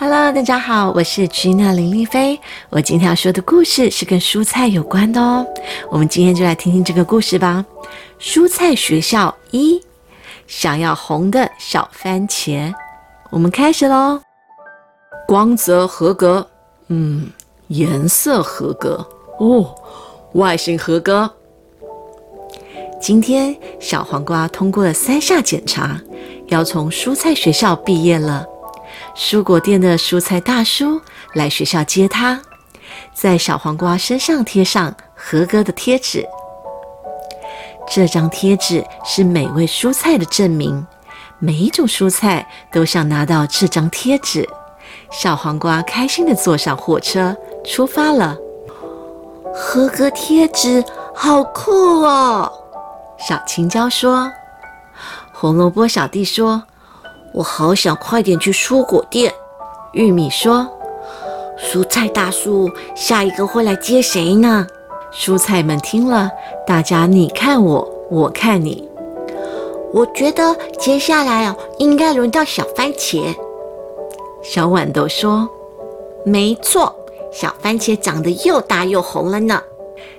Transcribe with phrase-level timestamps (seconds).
[0.00, 2.38] Hello，大家好，我是 Gina 林丽菲。
[2.70, 5.44] 我今天要说的故事是跟蔬菜有关的哦。
[5.90, 7.66] 我们今天就来听听这个故事吧。
[8.20, 9.82] 蔬菜学校一，
[10.46, 12.72] 想要红的小番茄。
[13.30, 14.20] 我们开始喽。
[15.26, 16.48] 光泽合格，
[16.86, 17.28] 嗯，
[17.66, 19.04] 颜色合格
[19.40, 19.74] 哦，
[20.34, 21.28] 外形合格。
[23.00, 26.00] 今天小黄瓜通过了三下检查，
[26.46, 28.46] 要从蔬菜学校毕业了。
[29.18, 31.00] 蔬果店的蔬菜大叔
[31.34, 32.40] 来学校接他，
[33.12, 36.24] 在小黄瓜身上贴上合格的贴纸。
[37.90, 40.86] 这张贴纸是美味蔬菜的证明，
[41.40, 44.48] 每一种蔬菜都想拿到这张贴纸。
[45.10, 48.36] 小黄瓜开心地坐上火车出发了。
[49.52, 51.72] 合格贴纸好酷
[52.02, 52.52] 哦！
[53.18, 54.30] 小青椒说。
[55.32, 56.62] 红萝卜小弟说。
[57.32, 59.32] 我好想快点去蔬果店。
[59.92, 60.68] 玉米说
[61.58, 64.66] ：“蔬菜大叔，下一个会来接谁呢？”
[65.12, 66.30] 蔬菜们听了，
[66.66, 68.88] 大家你看我，我看你。
[69.92, 73.34] 我觉得接下来哦，应该轮到小番茄。
[74.42, 75.48] 小豌豆说
[76.24, 76.94] ：“没错，
[77.32, 79.62] 小番茄长得又大又红了呢。”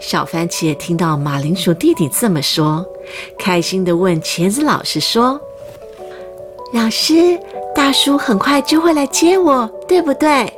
[0.00, 2.84] 小番茄听到马铃薯弟弟这么说，
[3.38, 5.40] 开心地问茄子老师说。
[6.72, 7.38] 老师，
[7.74, 10.50] 大叔很快就会来接我，对不对？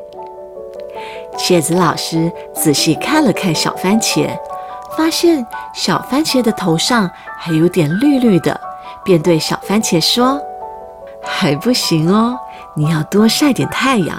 [1.37, 4.29] 茄子老师仔细看了看小番茄，
[4.97, 8.59] 发现小番茄的头上还有点绿绿的，
[9.05, 10.41] 便对小番茄说
[11.21, 12.39] ：“还不行哦，
[12.77, 14.17] 你要多晒点太阳。”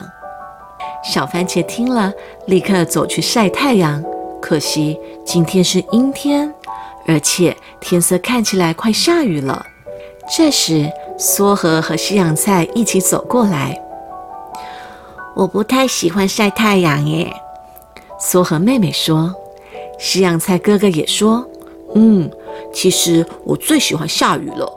[1.02, 2.12] 小番茄听了，
[2.48, 4.04] 立刻走去晒太阳。
[4.42, 6.54] 可惜今天是阴天，
[7.08, 9.66] 而且天色看起来快下雨了。
[10.36, 13.80] 这时，梭河和西洋菜一起走过来。
[15.36, 17.34] 我不太喜欢晒太阳耶，
[18.20, 19.34] 梭河妹妹说。
[19.98, 21.48] 西洋菜哥哥也说
[21.96, 22.30] ：“嗯，
[22.74, 24.70] 其实我最喜欢下雨了。”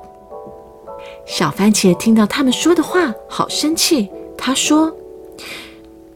[1.26, 4.08] 小番茄听到他们说的话，好生气。
[4.36, 4.96] 他说：“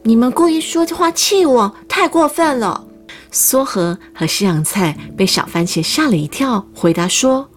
[0.03, 2.85] 你们故意说这话气我，太过分了。”
[3.33, 7.49] 梭河和西洋菜被小番茄吓了一跳，回答说。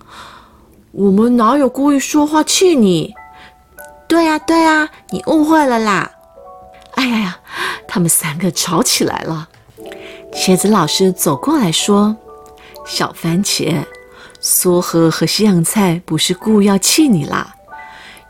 [0.97, 3.13] 我们哪有故意说话气你？
[4.07, 6.09] 对呀，对呀，你误会了啦！
[6.93, 7.39] 哎呀呀，
[7.85, 9.49] 他们三个吵起来了。
[10.31, 12.15] 茄子老师走过来说
[12.87, 13.83] ：“小番茄，
[14.41, 17.55] 梭和和西洋菜不是故意要气你啦。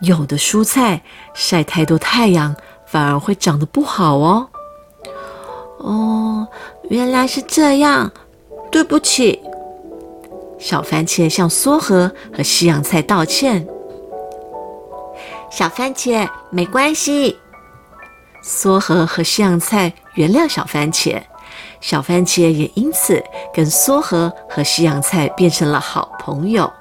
[0.01, 1.03] 有的蔬菜
[1.35, 2.55] 晒太多太阳，
[2.87, 4.49] 反而会长得不好哦。”
[5.77, 6.47] 哦，
[6.89, 8.11] 原来是这样，
[8.71, 9.39] 对不起。
[10.57, 13.65] 小番茄向梭河和西洋菜道歉。
[15.51, 17.37] 小番茄没关系，
[18.43, 21.21] 梭河和西洋菜原谅小番茄，
[21.79, 23.23] 小番茄也因此
[23.53, 26.71] 跟梭河和西洋菜变成了好朋友。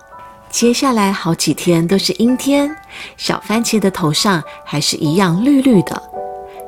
[0.51, 2.75] 接下来好几天都是阴天，
[3.17, 6.03] 小番茄的头上还是一样绿绿的。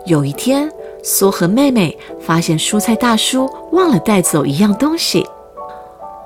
[0.07, 0.71] 有一天，
[1.03, 5.27] 梭和妹妹发现蔬菜大叔忘了带走一样东西。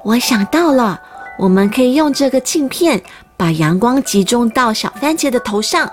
[0.02, 1.00] 我想到了，
[1.38, 3.00] 我们可以用这个镜片
[3.36, 5.88] 把阳光集中到小番茄的头上。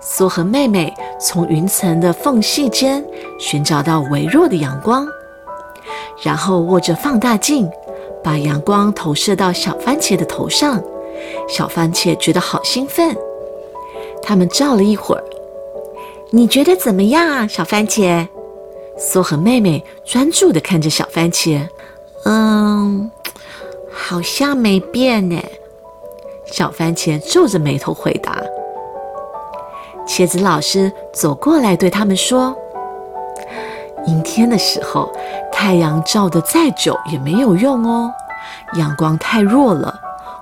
[0.00, 3.04] 苏和妹妹从云层的缝隙间
[3.40, 5.06] 寻找到微弱的阳光，
[6.22, 7.68] 然后握着放大镜，
[8.22, 10.80] 把阳光投射到小番茄的头上。
[11.48, 13.16] 小番茄觉得好兴奋。
[14.22, 15.24] 他们照了一会儿，
[16.30, 18.28] 你觉得怎么样啊，小番茄？
[18.98, 21.66] 苏和妹妹专注地看着小番茄。
[22.24, 23.10] 嗯。
[24.08, 25.36] 好像没变呢。
[26.44, 28.40] 小番茄皱着眉头回答。
[30.06, 32.56] 茄子老师走过来对他们说
[34.06, 35.10] ：“阴天的时候，
[35.50, 38.08] 太阳照得再久也没有用哦，
[38.74, 39.92] 阳光太弱了，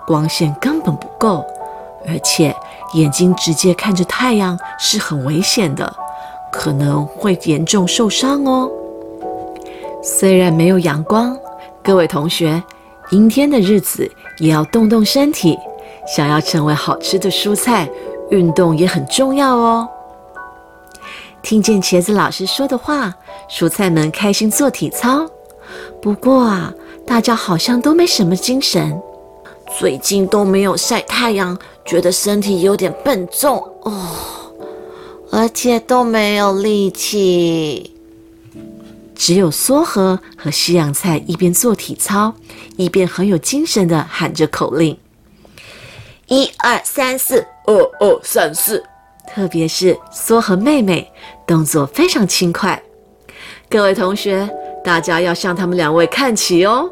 [0.07, 1.43] 光线根本不够，
[2.07, 2.55] 而且
[2.93, 5.91] 眼睛直接看着太阳是很危险的，
[6.53, 8.71] 可能会严重受伤哦。
[10.03, 11.35] 虽然没有阳光，
[11.83, 12.63] 各位同学。”
[13.15, 15.57] 阴天的日子也要动动身体，
[16.05, 17.89] 想要成为好吃的蔬菜，
[18.31, 19.89] 运动也很重要哦。
[21.41, 23.15] 听见茄子老师说的话，
[23.49, 25.25] 蔬菜们开心做体操。
[26.03, 26.75] 不过啊，
[27.07, 29.01] 大家好像都没什么精神，
[29.79, 34.09] 最近都没有晒太阳，觉得身体有点笨重哦，
[35.31, 37.94] 而且都没有力气。
[39.15, 42.35] 只有梭和和西洋菜一边做体操，
[42.77, 44.99] 一边很有精神的喊着口令
[46.29, 48.83] ：“一二三四，二二三四。”
[49.27, 51.11] 特别是梭和妹妹，
[51.47, 52.81] 动作非常轻快。
[53.71, 54.49] 各位同学，
[54.85, 56.91] 大家要向他们两位看齐哦。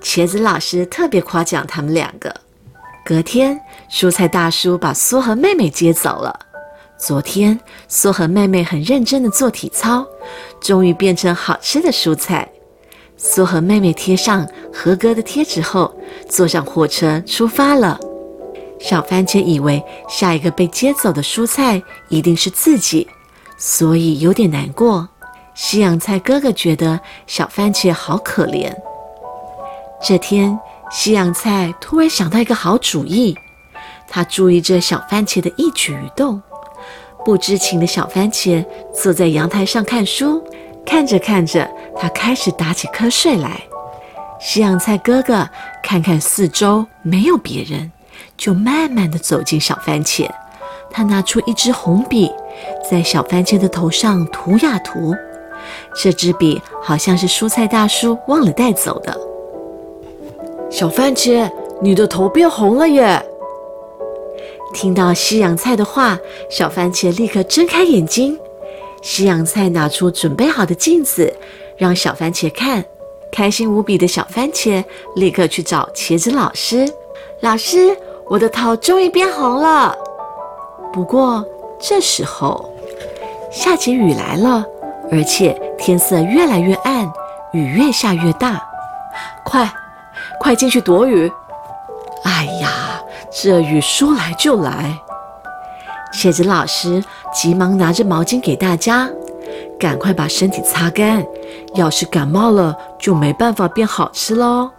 [0.00, 2.34] 茄子老师特别夸奖他们两个。
[3.04, 3.60] 隔天，
[3.90, 6.38] 蔬菜大叔把梭和妹妹接走了。
[7.04, 7.58] 昨天，
[7.88, 10.06] 苏和妹妹很认真的做体操，
[10.60, 12.48] 终于变成好吃的蔬菜。
[13.16, 15.92] 苏和妹妹贴上合格的贴纸后，
[16.28, 17.98] 坐上火车出发了。
[18.78, 23.08] 小番茄以为下一个被接走的蔬菜一定是自己，
[23.58, 25.08] 所以有点难过。
[25.54, 28.72] 西洋菜哥哥觉得小番茄好可怜。
[30.00, 30.56] 这天，
[30.88, 33.36] 西洋菜突然想到一个好主意，
[34.08, 36.40] 他注意着小番茄的一举一动。
[37.24, 40.42] 不知情的小番茄坐在阳台上看书，
[40.84, 43.62] 看着看着，他开始打起瞌睡来。
[44.40, 45.48] 西洋菜哥哥
[45.82, 47.90] 看看四周，没有别人。
[48.36, 50.28] 就慢慢地走进小番茄，
[50.90, 52.30] 他拿出一支红笔，
[52.90, 55.14] 在小番茄的头上涂呀涂。
[55.94, 59.16] 这支笔好像是蔬菜大叔忘了带走的。
[60.70, 61.48] 小番茄，
[61.80, 63.24] 你的头变红了耶！
[64.72, 66.18] 听到西洋菜的话，
[66.50, 68.38] 小番茄立刻睁开眼睛。
[69.02, 71.32] 西洋菜拿出准备好的镜子，
[71.76, 72.84] 让小番茄看。
[73.30, 74.84] 开心无比的小番茄
[75.16, 76.86] 立刻去找茄子老师，
[77.40, 77.96] 老师。
[78.28, 79.94] 我的头终于变红了。
[80.92, 81.44] 不过
[81.78, 82.72] 这时候，
[83.50, 84.64] 下起雨来了，
[85.10, 87.12] 而且天色越来越暗，
[87.52, 88.62] 雨越下越大。
[89.44, 89.70] 快，
[90.40, 91.30] 快进去躲雨！
[93.34, 94.98] 这雨说来就来。
[96.12, 97.02] 茄子老师
[97.32, 99.08] 急忙拿着毛巾给大家，
[99.78, 101.24] 赶快把身体擦干。
[101.74, 104.70] 要是感冒了，就没办法变好吃喽。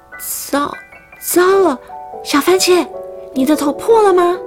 [0.52, 0.72] 糟，
[1.20, 1.80] 糟了，
[2.24, 2.88] 小番茄。
[3.34, 4.38] 你的头破了吗？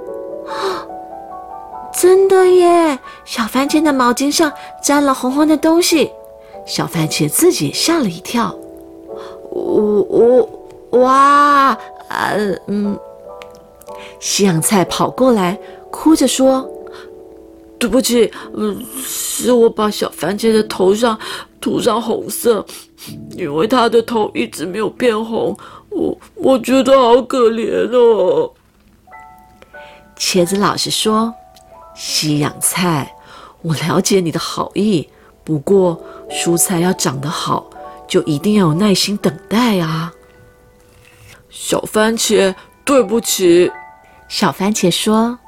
[0.47, 0.87] 啊，
[1.93, 2.97] 真的耶！
[3.25, 4.49] 小番茄的毛巾上
[4.81, 6.09] 沾了红红的东西，
[6.65, 8.55] 小番茄自己吓了一跳。
[9.51, 10.49] 我我
[11.01, 11.77] 哇啊
[12.67, 12.97] 嗯！
[14.19, 15.57] 西洋菜跑过来，
[15.91, 16.69] 哭着说
[17.79, 21.17] ：“对不起，嗯，是我把小番茄的头上
[21.61, 22.65] 涂上红色，
[23.31, 25.55] 因为他的头一直没有变红，
[25.89, 28.51] 我我觉得好可怜哦。”
[30.17, 31.33] 茄子老师说
[31.95, 33.15] ：“西洋菜，
[33.61, 35.07] 我了解你的好意，
[35.43, 37.69] 不过蔬菜要长得好，
[38.07, 40.11] 就一定要有耐心等待啊。”
[41.49, 42.53] 小番茄，
[42.83, 43.71] 对不起。
[44.27, 45.39] 小番茄说：“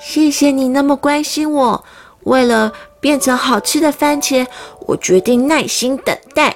[0.00, 1.84] 谢谢你那么关心我。
[2.24, 4.46] 为了变成好吃的番茄，
[4.80, 6.54] 我决定耐心等待。”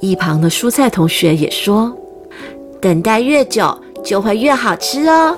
[0.00, 1.94] 一旁的蔬菜同学也说
[2.80, 5.36] ：“等待越久，就会越好吃哦。”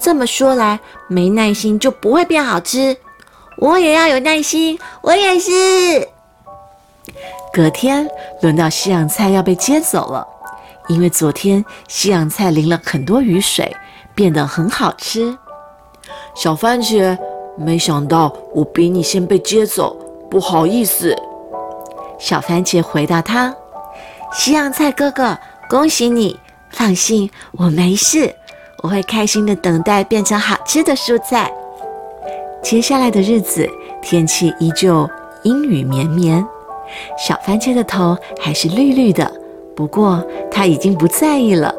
[0.00, 2.96] 这么说来，没耐心就不会变好吃。
[3.58, 6.08] 我也要有耐心，我也是。
[7.52, 8.08] 隔天
[8.40, 10.26] 轮到西洋菜要被接走了，
[10.88, 13.76] 因为昨天西洋菜淋了很多雨水，
[14.14, 15.36] 变得很好吃。
[16.34, 17.16] 小番茄，
[17.56, 19.96] 没想到我比你先被接走，
[20.30, 21.16] 不好意思。
[22.18, 23.54] 小番茄回答他
[24.32, 25.36] ：“西洋菜哥哥，
[25.68, 26.38] 恭喜你，
[26.70, 28.34] 放心，我没事。”
[28.82, 31.52] 我会开心的等待变成好吃的蔬菜。
[32.60, 33.68] 接下来的日子，
[34.00, 35.08] 天气依旧
[35.44, 36.44] 阴雨绵绵，
[37.16, 39.30] 小番茄的头还是绿绿的。
[39.76, 41.72] 不过他已经不在意了。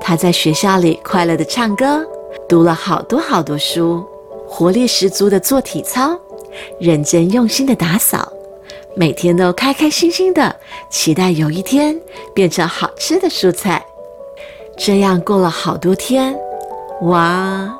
[0.00, 2.04] 他在学校里快乐的唱歌，
[2.48, 4.04] 读了好多好多书，
[4.46, 6.18] 活力十足的做体操，
[6.78, 8.32] 认真用心的打扫，
[8.94, 10.54] 每天都开开心心的，
[10.90, 11.98] 期待有一天
[12.34, 13.84] 变成好吃的蔬菜。
[14.76, 16.36] 这样过了好多天，
[17.02, 17.72] 哇，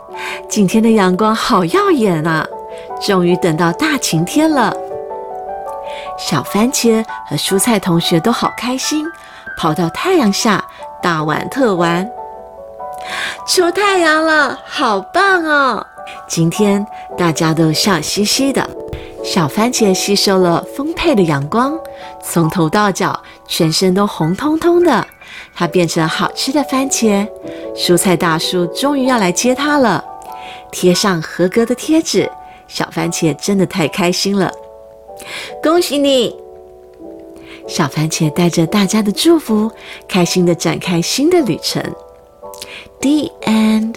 [0.48, 2.46] 今天的阳光好耀眼啊！
[3.00, 4.72] 终于等到大晴天了。
[6.18, 9.04] 小番茄和蔬菜同学都好开心，
[9.58, 10.64] 跑到太阳下
[11.04, 12.10] 大玩特玩。
[13.46, 15.86] 出太阳了，好棒哦！
[16.26, 16.84] 今天
[17.18, 18.66] 大家都笑嘻嘻的。
[19.22, 21.78] 小番茄吸收了丰沛的阳光，
[22.22, 25.06] 从头到脚全身都红彤彤的。
[25.54, 27.28] 它变成好吃的番茄，
[27.76, 30.02] 蔬菜大叔终于要来接它了。
[30.72, 32.30] 贴上合格的贴纸，
[32.66, 34.50] 小番茄真的太开心了。
[35.62, 36.34] 恭喜你，
[37.66, 39.70] 小番茄带着大家的祝福，
[40.08, 41.82] 开心的展开新的旅程。
[43.00, 43.94] The end。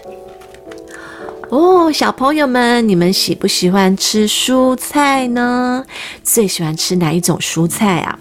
[1.50, 5.86] 哦，小朋友们，你们喜不喜欢吃蔬菜呢？
[6.24, 8.20] 最喜欢吃哪一种蔬菜啊？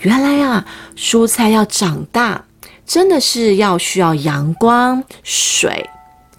[0.00, 0.64] 原来啊，
[0.96, 2.44] 蔬菜要长大。
[2.86, 5.88] 真的是要需要阳光、水，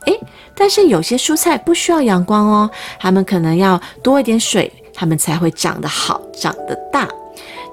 [0.05, 0.19] 诶，
[0.53, 7.07] 但是有些蔬菜不需要阳光哦，它们可能要多一点水，它们才会长得好、长得大。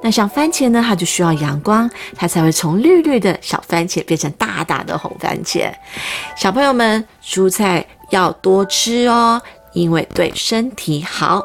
[0.02, 5.72] 那像番茄呢，它就需要阳光，它才会从绿绿的小番茄变成大大的红番茄。
[6.36, 11.42] 小朋友们，蔬菜要多吃哦，因为对身体好。